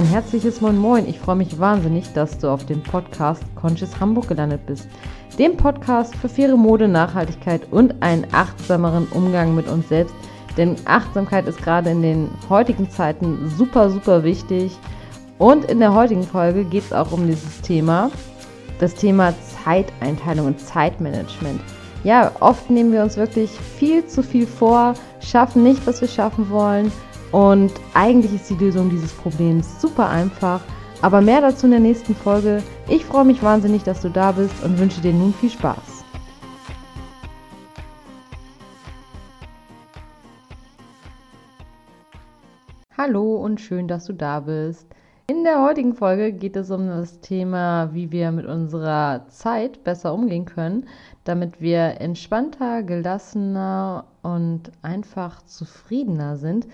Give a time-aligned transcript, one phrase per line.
[0.00, 1.06] Ein herzliches Moin Moin.
[1.06, 4.88] Ich freue mich wahnsinnig, dass du auf dem Podcast Conscious Hamburg gelandet bist.
[5.38, 10.14] Dem Podcast für faire Mode, Nachhaltigkeit und einen achtsameren Umgang mit uns selbst.
[10.56, 14.72] Denn Achtsamkeit ist gerade in den heutigen Zeiten super, super wichtig.
[15.36, 18.10] Und in der heutigen Folge geht es auch um dieses Thema,
[18.78, 21.60] das Thema Zeiteinteilung und Zeitmanagement.
[22.04, 26.48] Ja, oft nehmen wir uns wirklich viel zu viel vor, schaffen nicht, was wir schaffen
[26.48, 26.90] wollen
[27.32, 30.60] und eigentlich ist die Lösung dieses Problems super einfach.
[31.02, 32.62] Aber mehr dazu in der nächsten Folge.
[32.88, 36.04] Ich freue mich wahnsinnig, dass du da bist und wünsche dir nun viel Spaß.
[42.98, 44.86] Hallo und schön, dass du da bist.
[45.26, 50.12] In der heutigen Folge geht es um das Thema, wie wir mit unserer Zeit besser
[50.12, 50.86] umgehen können,
[51.24, 56.66] damit wir entspannter, gelassener und einfach zufriedener sind.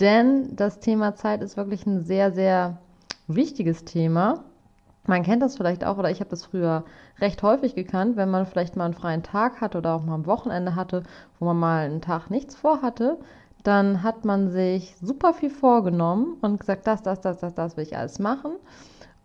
[0.00, 2.78] Denn das Thema Zeit ist wirklich ein sehr, sehr
[3.28, 4.44] wichtiges Thema.
[5.06, 6.84] Man kennt das vielleicht auch, oder ich habe das früher
[7.20, 10.26] recht häufig gekannt, wenn man vielleicht mal einen freien Tag hatte oder auch mal am
[10.26, 11.02] Wochenende hatte,
[11.38, 13.18] wo man mal einen Tag nichts vorhatte,
[13.62, 17.84] dann hat man sich super viel vorgenommen und gesagt, das, das, das, das, das will
[17.84, 18.52] ich alles machen.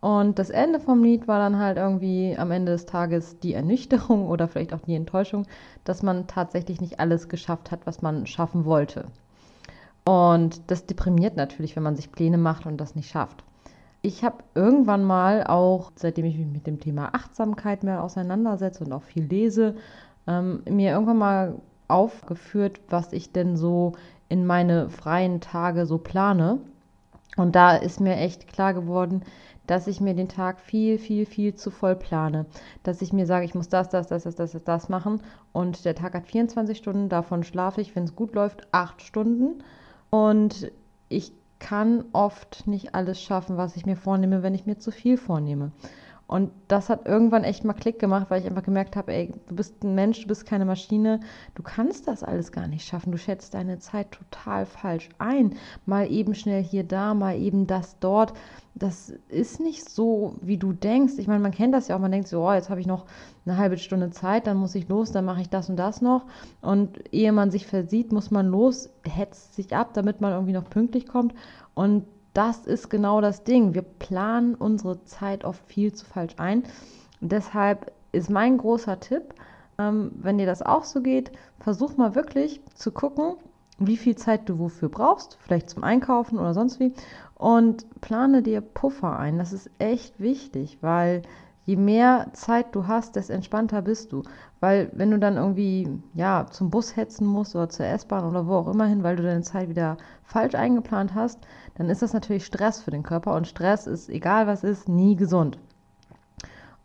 [0.01, 4.27] Und das Ende vom Lied war dann halt irgendwie am Ende des Tages die Ernüchterung
[4.29, 5.45] oder vielleicht auch die Enttäuschung,
[5.83, 9.05] dass man tatsächlich nicht alles geschafft hat, was man schaffen wollte.
[10.09, 13.43] Und das deprimiert natürlich, wenn man sich Pläne macht und das nicht schafft.
[14.01, 18.91] Ich habe irgendwann mal auch, seitdem ich mich mit dem Thema Achtsamkeit mehr auseinandersetze und
[18.91, 19.75] auch viel lese,
[20.25, 21.55] ähm, mir irgendwann mal
[21.87, 23.91] aufgeführt, was ich denn so
[24.29, 26.57] in meine freien Tage so plane.
[27.37, 29.21] Und da ist mir echt klar geworden,
[29.67, 32.47] dass ich mir den Tag viel, viel, viel zu voll plane.
[32.81, 35.21] Dass ich mir sage, ich muss das, das, das, das, das, das machen.
[35.51, 39.61] Und der Tag hat 24 Stunden, davon schlafe ich, wenn es gut läuft, acht Stunden.
[40.09, 40.71] Und
[41.07, 45.17] ich kann oft nicht alles schaffen, was ich mir vornehme, wenn ich mir zu viel
[45.17, 45.71] vornehme.
[46.29, 49.55] Und das hat irgendwann echt mal Klick gemacht, weil ich einfach gemerkt habe, ey, du
[49.55, 51.21] bist ein Mensch, du bist keine Maschine,
[51.55, 53.11] du kannst das alles gar nicht schaffen.
[53.11, 55.55] Du schätzt deine Zeit total falsch ein.
[55.87, 58.33] Mal eben schnell hier da, mal eben das dort.
[58.75, 61.13] Das ist nicht so, wie du denkst.
[61.17, 63.07] Ich meine, man kennt das ja auch, man denkt so, oh, jetzt habe ich noch
[63.47, 66.27] eine halbe Stunde Zeit, dann muss ich los, dann mache ich das und das noch.
[66.61, 70.69] Und ehe man sich versieht, muss man los, hetzt sich ab, damit man irgendwie noch
[70.69, 71.33] pünktlich kommt.
[71.73, 72.05] Und
[72.39, 73.73] das ist genau das Ding.
[73.73, 76.63] Wir planen unsere Zeit oft viel zu falsch ein.
[77.19, 79.33] Und deshalb ist mein großer Tipp,
[79.77, 83.33] ähm, wenn dir das auch so geht, versuch mal wirklich zu gucken,
[83.77, 86.93] wie viel Zeit du wofür brauchst, vielleicht zum Einkaufen oder sonst wie,
[87.35, 89.37] und plane dir Puffer ein.
[89.37, 91.23] Das ist echt wichtig, weil
[91.65, 94.23] je mehr Zeit du hast, desto entspannter bist du.
[94.59, 98.55] Weil wenn du dann irgendwie ja zum Bus hetzen musst oder zur S-Bahn oder wo
[98.55, 101.39] auch immer hin, weil du deine Zeit wieder falsch eingeplant hast,
[101.79, 105.15] dann ist das natürlich Stress für den Körper und Stress ist, egal was ist, nie
[105.15, 105.57] gesund.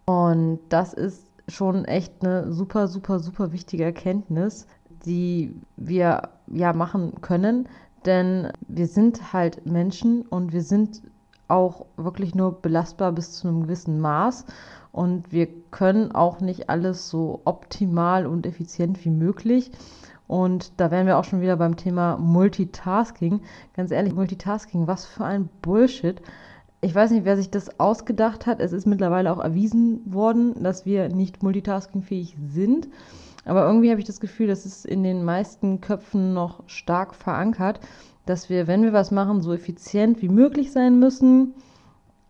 [0.04, 4.68] Und das ist schon echt eine super, super, super wichtige Erkenntnis,
[5.04, 7.68] die wir ja machen können,
[8.06, 11.02] denn wir sind halt Menschen und wir sind
[11.48, 14.44] auch wirklich nur belastbar bis zu einem gewissen Maß.
[14.92, 19.72] Und wir können auch nicht alles so optimal und effizient wie möglich.
[20.26, 23.40] Und da wären wir auch schon wieder beim Thema Multitasking.
[23.76, 26.20] Ganz ehrlich, Multitasking, was für ein Bullshit.
[26.80, 28.60] Ich weiß nicht, wer sich das ausgedacht hat.
[28.60, 32.88] Es ist mittlerweile auch erwiesen worden, dass wir nicht multitaskingfähig sind.
[33.44, 37.80] Aber irgendwie habe ich das Gefühl, das ist in den meisten Köpfen noch stark verankert
[38.26, 41.54] dass wir, wenn wir was machen, so effizient wie möglich sein müssen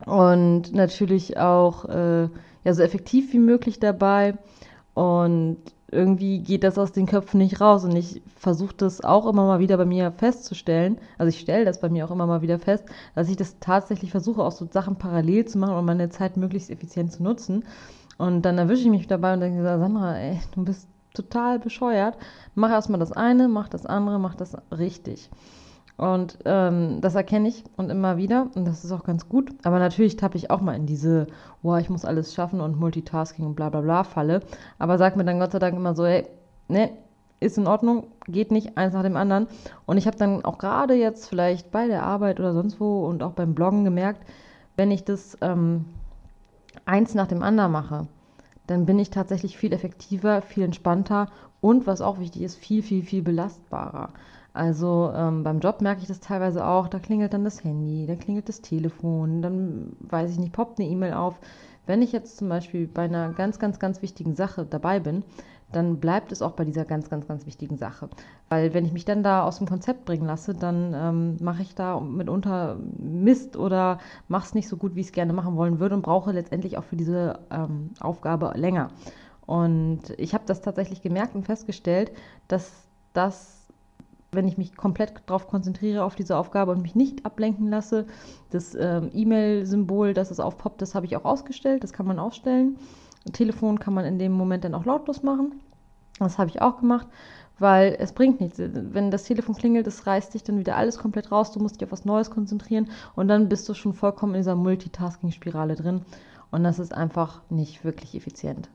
[0.06, 2.28] und natürlich auch äh,
[2.64, 4.34] ja, so effektiv wie möglich dabei.
[4.94, 5.58] Und
[5.94, 7.84] irgendwie geht das aus den Köpfen nicht raus.
[7.84, 10.98] Und ich versuche das auch immer mal wieder bei mir festzustellen.
[11.16, 12.84] Also ich stelle das bei mir auch immer mal wieder fest,
[13.14, 16.70] dass ich das tatsächlich versuche, auch so Sachen parallel zu machen und meine Zeit möglichst
[16.70, 17.64] effizient zu nutzen.
[18.18, 22.16] Und dann erwische ich mich dabei und denke, Sandra, ey, du bist total bescheuert.
[22.54, 25.30] Mach erstmal das eine, mach das andere, mach das richtig.
[25.96, 29.54] Und ähm, das erkenne ich und immer wieder und das ist auch ganz gut.
[29.62, 31.28] Aber natürlich tappe ich auch mal in diese,
[31.62, 34.40] boah, ich muss alles schaffen und Multitasking und bla bla bla Falle.
[34.78, 36.26] Aber sag mir dann Gott sei Dank immer so, hey,
[36.68, 36.90] ne,
[37.38, 39.46] ist in Ordnung, geht nicht eins nach dem anderen.
[39.86, 43.22] Und ich habe dann auch gerade jetzt vielleicht bei der Arbeit oder sonst wo und
[43.22, 44.22] auch beim Bloggen gemerkt,
[44.76, 45.84] wenn ich das ähm,
[46.84, 48.08] eins nach dem anderen mache,
[48.66, 51.28] dann bin ich tatsächlich viel effektiver, viel entspannter
[51.60, 54.10] und was auch wichtig ist, viel, viel, viel belastbarer.
[54.54, 58.20] Also ähm, beim Job merke ich das teilweise auch, da klingelt dann das Handy, dann
[58.20, 61.40] klingelt das Telefon, dann weiß ich nicht, poppt eine E-Mail auf.
[61.86, 65.24] Wenn ich jetzt zum Beispiel bei einer ganz, ganz, ganz wichtigen Sache dabei bin,
[65.72, 68.08] dann bleibt es auch bei dieser ganz, ganz, ganz wichtigen Sache.
[68.48, 71.74] Weil wenn ich mich dann da aus dem Konzept bringen lasse, dann ähm, mache ich
[71.74, 73.98] da mitunter Mist oder
[74.28, 76.78] mache es nicht so gut, wie ich es gerne machen wollen würde und brauche letztendlich
[76.78, 78.90] auch für diese ähm, Aufgabe länger.
[79.46, 82.12] Und ich habe das tatsächlich gemerkt und festgestellt,
[82.46, 82.70] dass
[83.12, 83.63] das
[84.34, 88.06] wenn ich mich komplett darauf konzentriere, auf diese Aufgabe und mich nicht ablenken lasse.
[88.50, 92.76] Das ähm, E-Mail-Symbol, das es aufpoppt, das habe ich auch ausgestellt, das kann man ausstellen.
[93.32, 95.60] Telefon kann man in dem Moment dann auch lautlos machen.
[96.18, 97.08] Das habe ich auch gemacht,
[97.58, 98.58] weil es bringt nichts.
[98.58, 101.86] Wenn das Telefon klingelt, es reißt dich dann wieder alles komplett raus, du musst dich
[101.86, 106.02] auf was Neues konzentrieren und dann bist du schon vollkommen in dieser Multitasking-Spirale drin
[106.50, 108.68] und das ist einfach nicht wirklich effizient.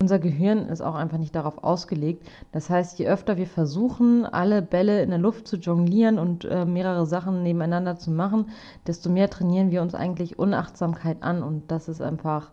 [0.00, 2.26] Unser Gehirn ist auch einfach nicht darauf ausgelegt.
[2.52, 6.64] Das heißt, je öfter wir versuchen, alle Bälle in der Luft zu jonglieren und äh,
[6.64, 8.50] mehrere Sachen nebeneinander zu machen,
[8.86, 12.50] desto mehr trainieren wir uns eigentlich Unachtsamkeit an und das ist einfach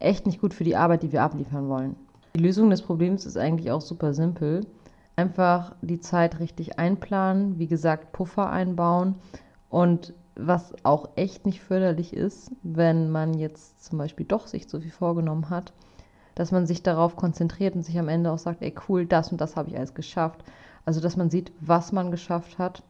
[0.00, 1.96] echt nicht gut für die Arbeit, die wir abliefern wollen.
[2.34, 4.66] Die Lösung des Problems ist eigentlich auch super simpel.
[5.16, 9.16] Einfach die Zeit richtig einplanen, wie gesagt, Puffer einbauen
[9.68, 14.80] und was auch echt nicht förderlich ist, wenn man jetzt zum Beispiel doch sich so
[14.80, 15.72] viel vorgenommen hat,
[16.38, 19.40] dass man sich darauf konzentriert und sich am Ende auch sagt, ey cool, das und
[19.40, 20.44] das habe ich alles geschafft.
[20.84, 22.84] Also dass man sieht, was man geschafft hat,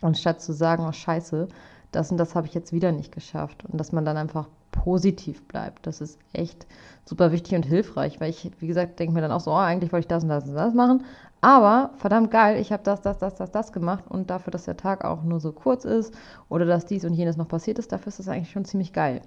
[0.00, 1.48] anstatt zu sagen, oh scheiße,
[1.90, 3.64] das und das habe ich jetzt wieder nicht geschafft.
[3.64, 5.88] Und dass man dann einfach positiv bleibt.
[5.88, 6.66] Das ist echt
[7.04, 9.92] super wichtig und hilfreich, weil ich, wie gesagt, denke mir dann auch so, oh, eigentlich
[9.92, 11.04] wollte ich das und das und das machen.
[11.40, 14.76] Aber verdammt geil, ich habe das, das, das, das, das gemacht und dafür, dass der
[14.76, 16.14] Tag auch nur so kurz ist
[16.48, 19.20] oder dass dies und jenes noch passiert ist, dafür ist das eigentlich schon ziemlich geil.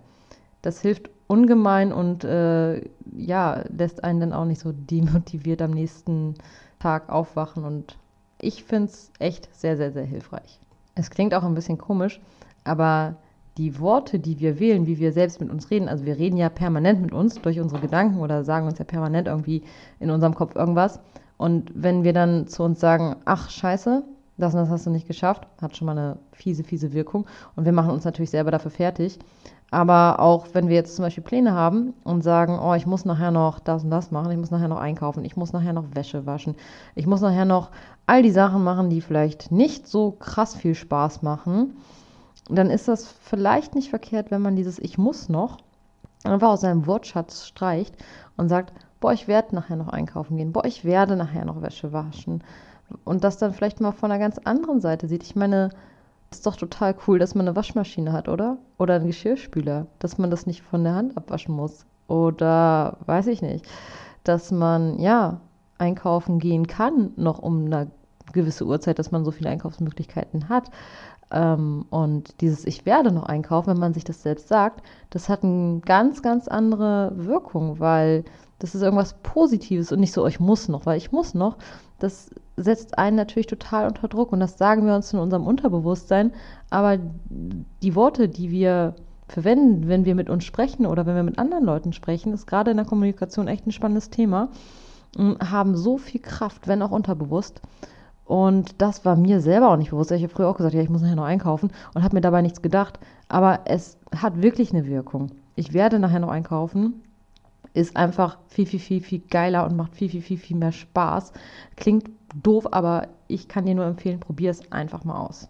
[0.67, 2.81] Das hilft ungemein und äh,
[3.15, 6.33] ja, lässt einen dann auch nicht so demotiviert am nächsten
[6.77, 7.97] Tag aufwachen und
[8.41, 10.59] ich finde es echt sehr, sehr, sehr hilfreich.
[10.93, 12.19] Es klingt auch ein bisschen komisch,
[12.65, 13.15] aber
[13.57, 16.49] die Worte, die wir wählen, wie wir selbst mit uns reden, also wir reden ja
[16.49, 19.63] permanent mit uns durch unsere Gedanken oder sagen uns ja permanent irgendwie
[20.01, 20.99] in unserem Kopf irgendwas.
[21.37, 24.03] Und wenn wir dann zu uns sagen, ach scheiße,
[24.37, 27.25] das und das hast du nicht geschafft, hat schon mal eine fiese, fiese Wirkung.
[27.55, 29.17] Und wir machen uns natürlich selber dafür fertig.
[29.69, 33.31] Aber auch wenn wir jetzt zum Beispiel Pläne haben und sagen, oh, ich muss nachher
[33.31, 36.25] noch das und das machen, ich muss nachher noch einkaufen, ich muss nachher noch Wäsche
[36.25, 36.55] waschen,
[36.95, 37.71] ich muss nachher noch
[38.05, 41.75] all die Sachen machen, die vielleicht nicht so krass viel Spaß machen,
[42.49, 45.57] dann ist das vielleicht nicht verkehrt, wenn man dieses Ich muss noch
[46.23, 47.95] einfach aus seinem Wortschatz streicht
[48.37, 51.91] und sagt, boah, ich werde nachher noch einkaufen gehen, boah, ich werde nachher noch Wäsche
[51.91, 52.41] waschen.
[53.03, 55.23] Und das dann vielleicht mal von einer ganz anderen Seite sieht.
[55.23, 55.71] Ich meine,
[56.31, 58.57] ist doch total cool, dass man eine Waschmaschine hat, oder?
[58.77, 61.85] Oder einen Geschirrspüler, dass man das nicht von der Hand abwaschen muss.
[62.07, 63.65] Oder weiß ich nicht,
[64.23, 65.41] dass man ja
[65.77, 67.91] einkaufen gehen kann, noch um eine
[68.33, 70.69] gewisse Uhrzeit, dass man so viele Einkaufsmöglichkeiten hat.
[71.31, 75.43] Ähm, und dieses Ich werde noch einkaufen, wenn man sich das selbst sagt, das hat
[75.43, 78.23] eine ganz, ganz andere Wirkung, weil
[78.59, 81.57] das ist irgendwas Positives und nicht so, oh, ich muss noch, weil ich muss noch.
[81.99, 86.33] Das setzt einen natürlich total unter Druck und das sagen wir uns in unserem Unterbewusstsein.
[86.69, 86.97] Aber
[87.29, 88.95] die Worte, die wir
[89.27, 92.71] verwenden, wenn wir mit uns sprechen oder wenn wir mit anderen Leuten sprechen, ist gerade
[92.71, 94.49] in der Kommunikation echt ein spannendes Thema,
[95.17, 97.61] haben so viel Kraft, wenn auch unterbewusst.
[98.27, 100.11] Und das war mir selber auch nicht bewusst.
[100.11, 102.41] Ich habe früher auch gesagt, ja, ich muss nachher noch einkaufen und habe mir dabei
[102.41, 102.99] nichts gedacht.
[103.29, 105.31] Aber es hat wirklich eine Wirkung.
[105.55, 107.01] Ich werde nachher noch einkaufen.
[107.73, 111.31] Ist einfach viel, viel, viel, viel geiler und macht viel, viel, viel, viel mehr Spaß.
[111.77, 112.09] Klingt
[112.43, 115.47] doof, aber ich kann dir nur empfehlen, probier es einfach mal aus.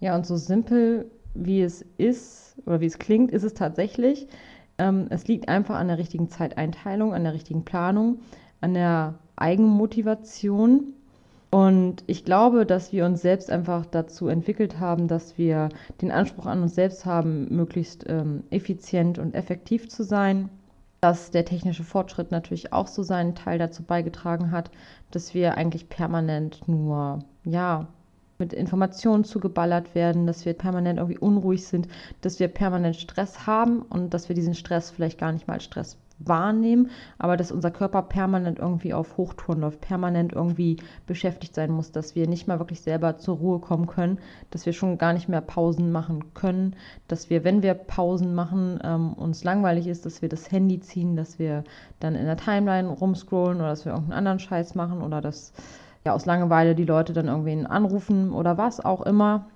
[0.00, 4.26] Ja, und so simpel wie es ist oder wie es klingt, ist es tatsächlich.
[4.78, 8.18] Ähm, es liegt einfach an der richtigen Zeiteinteilung, an der richtigen Planung,
[8.60, 10.94] an der Eigenmotivation
[11.50, 15.68] und ich glaube, dass wir uns selbst einfach dazu entwickelt haben, dass wir
[16.00, 20.48] den Anspruch an uns selbst haben, möglichst ähm, effizient und effektiv zu sein.
[21.00, 24.70] Dass der technische Fortschritt natürlich auch so seinen Teil dazu beigetragen hat,
[25.10, 27.88] dass wir eigentlich permanent nur, ja,
[28.38, 31.88] mit Informationen zugeballert werden, dass wir permanent irgendwie unruhig sind,
[32.20, 35.64] dass wir permanent Stress haben und dass wir diesen Stress vielleicht gar nicht mal als
[35.64, 41.70] Stress wahrnehmen, aber dass unser Körper permanent irgendwie auf Hochtouren läuft, permanent irgendwie beschäftigt sein
[41.70, 44.18] muss, dass wir nicht mal wirklich selber zur Ruhe kommen können,
[44.50, 46.76] dass wir schon gar nicht mehr Pausen machen können,
[47.08, 51.16] dass wir, wenn wir Pausen machen, ähm, uns langweilig ist, dass wir das Handy ziehen,
[51.16, 51.64] dass wir
[51.98, 55.52] dann in der Timeline rumscrollen oder dass wir irgendeinen anderen Scheiß machen oder dass
[56.04, 59.46] ja aus Langeweile die Leute dann irgendwen anrufen oder was auch immer.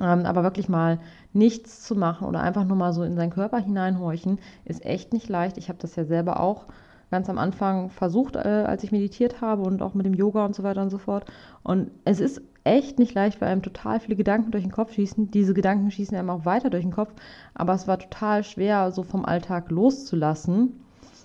[0.00, 0.98] Ähm, aber wirklich mal
[1.32, 5.28] nichts zu machen oder einfach nur mal so in seinen Körper hineinhorchen, ist echt nicht
[5.28, 5.58] leicht.
[5.58, 6.66] Ich habe das ja selber auch
[7.10, 10.54] ganz am Anfang versucht, äh, als ich meditiert habe und auch mit dem Yoga und
[10.54, 11.24] so weiter und so fort.
[11.62, 15.30] Und es ist echt nicht leicht, weil einem total viele Gedanken durch den Kopf schießen.
[15.30, 17.12] Diese Gedanken schießen einem auch weiter durch den Kopf.
[17.54, 20.80] Aber es war total schwer, so vom Alltag loszulassen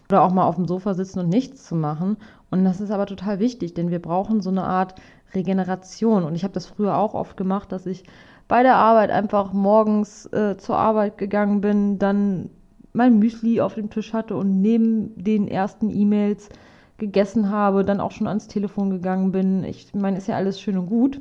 [0.09, 2.17] oder auch mal auf dem Sofa sitzen und nichts zu machen
[2.51, 4.95] Und das ist aber total wichtig, denn wir brauchen so eine Art
[5.33, 6.23] Regeneration.
[6.23, 8.03] Und ich habe das früher auch oft gemacht, dass ich
[8.47, 12.49] bei der Arbeit einfach morgens äh, zur Arbeit gegangen bin, dann
[12.93, 16.49] mein Müsli auf dem Tisch hatte und neben den ersten E-Mails
[16.97, 19.63] gegessen habe, dann auch schon ans Telefon gegangen bin.
[19.63, 21.19] Ich meine, ist ja alles schön und gut,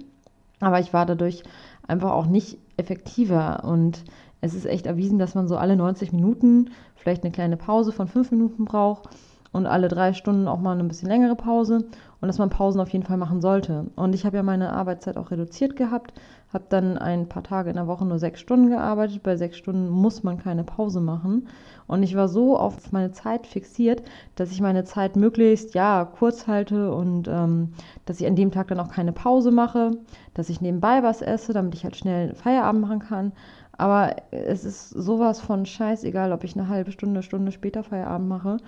[0.60, 1.42] aber ich war dadurch
[1.86, 4.04] einfach auch nicht effektiver und
[4.40, 8.08] es ist echt erwiesen, dass man so alle 90 Minuten vielleicht eine kleine Pause von
[8.08, 9.08] fünf Minuten braucht
[9.52, 11.86] und alle drei Stunden auch mal eine bisschen längere Pause
[12.22, 13.86] und dass man Pausen auf jeden Fall machen sollte.
[13.96, 16.14] Und ich habe ja meine Arbeitszeit auch reduziert gehabt,
[16.52, 19.24] habe dann ein paar Tage in der Woche nur sechs Stunden gearbeitet.
[19.24, 21.48] Bei sechs Stunden muss man keine Pause machen.
[21.88, 24.04] Und ich war so auf meine Zeit fixiert,
[24.36, 27.72] dass ich meine Zeit möglichst ja kurz halte und ähm,
[28.06, 29.90] dass ich an dem Tag dann auch keine Pause mache,
[30.34, 33.32] dass ich nebenbei was esse, damit ich halt schnell Feierabend machen kann.
[33.76, 38.58] Aber es ist sowas von scheißegal, ob ich eine halbe Stunde, Stunde später Feierabend mache.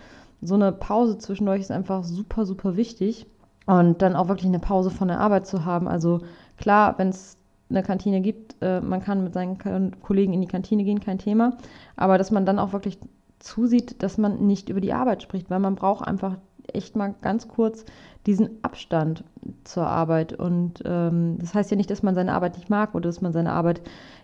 [0.42, 3.28] So eine Pause zwischendurch ist einfach super, super wichtig.
[3.66, 5.88] Und dann auch wirklich eine Pause von der Arbeit zu haben.
[5.88, 6.20] Also
[6.58, 7.38] klar, wenn es
[7.70, 9.58] eine Kantine gibt, äh, man kann mit seinen
[10.02, 11.56] Kollegen in die Kantine gehen, kein Thema.
[11.96, 12.98] Aber dass man dann auch wirklich
[13.38, 16.36] zusieht, dass man nicht über die Arbeit spricht, weil man braucht einfach
[16.72, 17.84] echt mal ganz kurz
[18.26, 19.24] diesen Abstand
[19.64, 20.32] zur Arbeit.
[20.32, 23.32] Und ähm, das heißt ja nicht, dass man seine Arbeit nicht mag oder dass man
[23.32, 23.82] seine Arbeit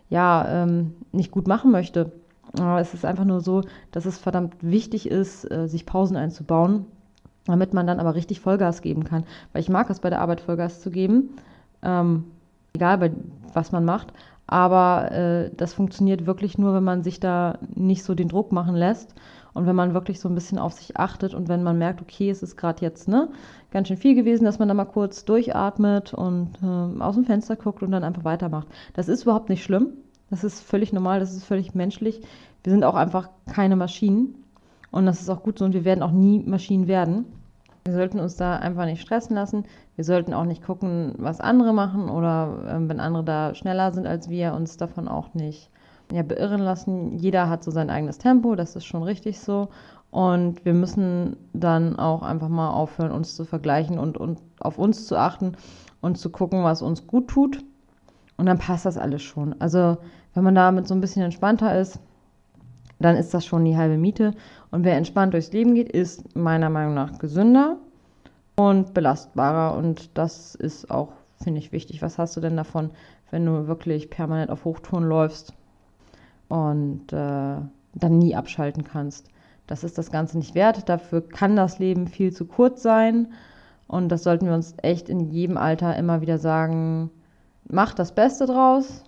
[0.09, 2.13] ja ähm, nicht gut machen möchte.
[2.59, 6.87] Aber es ist einfach nur so, dass es verdammt wichtig ist, äh, sich Pausen einzubauen
[7.47, 9.25] damit man dann aber richtig Vollgas geben kann.
[9.53, 11.31] Weil ich mag es bei der Arbeit Vollgas zu geben,
[11.83, 12.25] ähm,
[12.75, 13.13] egal bei,
[13.53, 14.13] was man macht,
[14.47, 18.75] aber äh, das funktioniert wirklich nur, wenn man sich da nicht so den Druck machen
[18.75, 19.15] lässt
[19.55, 22.31] und wenn man wirklich so ein bisschen auf sich achtet und wenn man merkt, okay,
[22.31, 23.29] es ist gerade jetzt ne,
[23.71, 27.57] ganz schön viel gewesen, dass man da mal kurz durchatmet und äh, aus dem Fenster
[27.57, 28.69] guckt und dann einfach weitermacht.
[28.95, 29.89] Das ist überhaupt nicht schlimm.
[30.31, 32.21] Das ist völlig normal, das ist völlig menschlich.
[32.63, 34.35] Wir sind auch einfach keine Maschinen.
[34.91, 37.27] Und das ist auch gut so und wir werden auch nie Maschinen werden.
[37.85, 39.65] Wir sollten uns da einfach nicht stressen lassen.
[39.97, 44.07] Wir sollten auch nicht gucken, was andere machen oder äh, wenn andere da schneller sind
[44.07, 45.71] als wir, uns davon auch nicht
[46.13, 47.19] ja, beirren lassen.
[47.19, 49.69] Jeder hat so sein eigenes Tempo, das ist schon richtig so.
[50.11, 55.07] Und wir müssen dann auch einfach mal aufhören, uns zu vergleichen und, und auf uns
[55.07, 55.53] zu achten
[56.01, 57.65] und zu gucken, was uns gut tut.
[58.37, 59.55] Und dann passt das alles schon.
[59.61, 59.99] Also,
[60.35, 62.01] wenn man damit so ein bisschen entspannter ist,
[63.01, 64.35] dann ist das schon die halbe Miete.
[64.71, 67.79] Und wer entspannt durchs Leben geht, ist meiner Meinung nach gesünder
[68.57, 69.77] und belastbarer.
[69.77, 72.03] Und das ist auch, finde ich, wichtig.
[72.03, 72.91] Was hast du denn davon,
[73.31, 75.55] wenn du wirklich permanent auf Hochtouren läufst
[76.49, 77.57] und äh,
[77.95, 79.29] dann nie abschalten kannst?
[79.67, 80.89] Das ist das Ganze nicht wert.
[80.89, 83.29] Dafür kann das Leben viel zu kurz sein.
[83.87, 87.11] Und das sollten wir uns echt in jedem Alter immer wieder sagen.
[87.67, 89.05] Mach das Beste draus.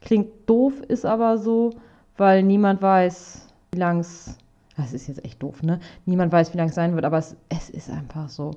[0.00, 1.72] Klingt doof, ist aber so,
[2.18, 4.36] weil niemand weiß, wie lang es
[4.76, 5.80] das ist jetzt echt doof, ne?
[6.04, 8.52] Niemand weiß, wie lange es sein wird, aber es, es ist einfach so.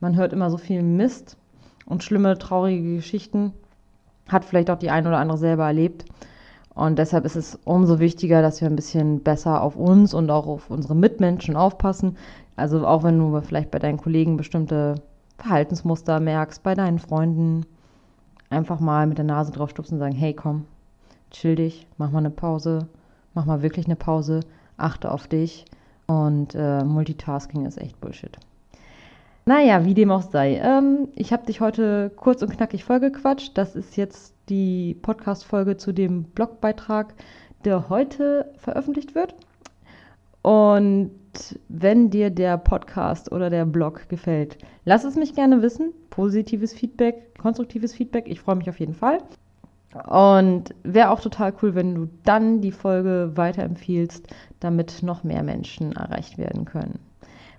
[0.00, 1.36] Man hört immer so viel Mist
[1.86, 3.52] und schlimme, traurige Geschichten.
[4.28, 6.04] Hat vielleicht auch die ein oder andere selber erlebt.
[6.74, 10.46] Und deshalb ist es umso wichtiger, dass wir ein bisschen besser auf uns und auch
[10.46, 12.16] auf unsere Mitmenschen aufpassen.
[12.56, 14.96] Also auch wenn du vielleicht bei deinen Kollegen bestimmte
[15.38, 17.66] Verhaltensmuster merkst, bei deinen Freunden,
[18.50, 20.64] einfach mal mit der Nase drauf und sagen, hey komm,
[21.30, 22.88] chill dich, mach mal eine Pause,
[23.34, 24.40] mach mal wirklich eine Pause
[24.76, 25.64] achte auf dich
[26.06, 28.36] und äh, Multitasking ist echt Bullshit.
[29.46, 30.60] Naja, wie dem auch sei.
[30.62, 33.56] Ähm, ich habe dich heute kurz und knackig vollgequatscht.
[33.56, 37.14] Das ist jetzt die Podcast-Folge zu dem Blogbeitrag,
[37.64, 39.34] der heute veröffentlicht wird.
[40.42, 41.10] Und
[41.68, 45.92] wenn dir der Podcast oder der Blog gefällt, lass es mich gerne wissen.
[46.10, 48.26] Positives Feedback, konstruktives Feedback.
[48.28, 49.18] Ich freue mich auf jeden Fall.
[50.06, 54.28] Und wäre auch total cool, wenn du dann die Folge weiterempfiehlst,
[54.60, 57.00] damit noch mehr Menschen erreicht werden können.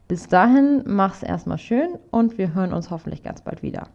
[0.07, 3.87] Bis dahin, mach's erstmal schön und wir hören uns hoffentlich ganz bald wieder.